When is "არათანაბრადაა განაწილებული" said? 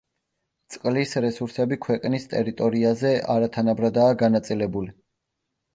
3.39-4.97